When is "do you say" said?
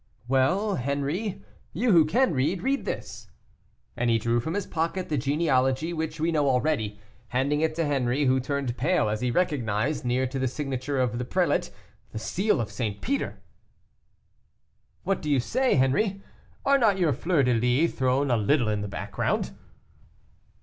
15.21-15.75